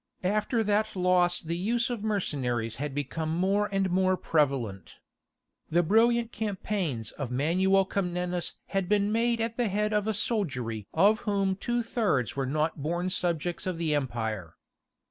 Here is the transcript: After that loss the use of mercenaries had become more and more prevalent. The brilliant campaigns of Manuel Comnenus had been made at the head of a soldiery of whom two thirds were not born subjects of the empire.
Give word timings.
After 0.23 0.63
that 0.63 0.95
loss 0.95 1.41
the 1.41 1.55
use 1.55 1.91
of 1.91 2.03
mercenaries 2.03 2.77
had 2.77 2.95
become 2.95 3.29
more 3.35 3.69
and 3.71 3.91
more 3.91 4.17
prevalent. 4.17 4.97
The 5.69 5.83
brilliant 5.83 6.31
campaigns 6.31 7.11
of 7.11 7.29
Manuel 7.29 7.85
Comnenus 7.85 8.55
had 8.69 8.89
been 8.89 9.11
made 9.11 9.39
at 9.39 9.57
the 9.57 9.67
head 9.67 9.93
of 9.93 10.07
a 10.07 10.13
soldiery 10.15 10.87
of 10.91 11.19
whom 11.19 11.55
two 11.55 11.83
thirds 11.83 12.35
were 12.35 12.47
not 12.47 12.81
born 12.81 13.11
subjects 13.11 13.67
of 13.67 13.77
the 13.77 13.93
empire. 13.93 14.55